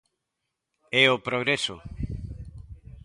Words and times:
_É 1.01 1.03
o 1.15 1.21
progreso. 1.27 1.75